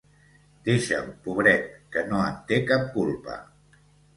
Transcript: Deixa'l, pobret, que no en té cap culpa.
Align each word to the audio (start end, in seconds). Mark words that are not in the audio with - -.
Deixa'l, 0.69 1.11
pobret, 1.27 1.69
que 1.97 2.05
no 2.09 2.25
en 2.31 2.41
té 2.53 2.61
cap 2.73 2.89
culpa. 2.99 3.41